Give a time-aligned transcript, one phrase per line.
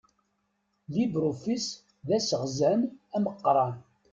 [0.93, 1.69] LibreOffice
[2.07, 2.81] d aseɣzan
[3.15, 3.75] ameqqran.